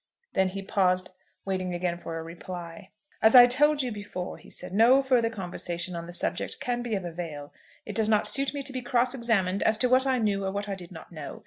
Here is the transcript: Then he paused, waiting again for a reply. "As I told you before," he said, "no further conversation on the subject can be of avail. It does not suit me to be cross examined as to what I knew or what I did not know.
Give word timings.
Then 0.33 0.47
he 0.47 0.63
paused, 0.63 1.11
waiting 1.45 1.75
again 1.75 1.99
for 1.99 2.17
a 2.17 2.23
reply. 2.23 2.89
"As 3.21 3.35
I 3.35 3.45
told 3.45 3.83
you 3.83 3.91
before," 3.91 4.39
he 4.39 4.49
said, 4.49 4.73
"no 4.73 5.03
further 5.03 5.29
conversation 5.29 5.95
on 5.95 6.07
the 6.07 6.11
subject 6.11 6.59
can 6.59 6.81
be 6.81 6.95
of 6.95 7.05
avail. 7.05 7.53
It 7.85 7.95
does 7.97 8.09
not 8.09 8.27
suit 8.27 8.51
me 8.51 8.63
to 8.63 8.73
be 8.73 8.81
cross 8.81 9.13
examined 9.13 9.61
as 9.61 9.77
to 9.77 9.89
what 9.89 10.07
I 10.07 10.17
knew 10.17 10.43
or 10.43 10.49
what 10.51 10.67
I 10.67 10.73
did 10.73 10.91
not 10.91 11.11
know. 11.11 11.39